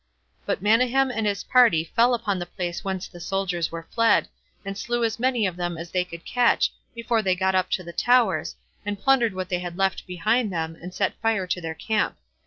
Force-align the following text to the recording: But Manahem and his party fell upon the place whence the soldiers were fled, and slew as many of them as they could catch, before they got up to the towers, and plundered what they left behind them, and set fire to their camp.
But 0.47 0.63
Manahem 0.63 1.11
and 1.11 1.27
his 1.27 1.43
party 1.43 1.83
fell 1.83 2.15
upon 2.15 2.39
the 2.39 2.47
place 2.47 2.83
whence 2.83 3.07
the 3.07 3.19
soldiers 3.19 3.71
were 3.71 3.85
fled, 3.93 4.29
and 4.65 4.75
slew 4.75 5.03
as 5.03 5.19
many 5.19 5.45
of 5.45 5.57
them 5.57 5.77
as 5.77 5.91
they 5.91 6.03
could 6.03 6.25
catch, 6.25 6.73
before 6.95 7.21
they 7.21 7.35
got 7.35 7.53
up 7.53 7.69
to 7.69 7.83
the 7.83 7.93
towers, 7.93 8.55
and 8.83 8.99
plundered 8.99 9.35
what 9.35 9.49
they 9.49 9.63
left 9.69 10.07
behind 10.07 10.51
them, 10.51 10.75
and 10.81 10.91
set 10.91 11.21
fire 11.21 11.45
to 11.45 11.61
their 11.61 11.75
camp. 11.75 12.17